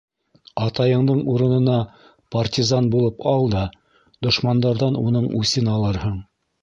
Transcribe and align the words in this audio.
Атайыңдың 0.67 1.19
урынына 1.33 1.75
партизан 2.35 2.89
булып 2.95 3.21
ал 3.33 3.45
да 3.55 3.61
дошмандарҙан 4.29 4.99
уның 5.03 5.29
үсен 5.43 5.71
алырһың. 5.77 6.19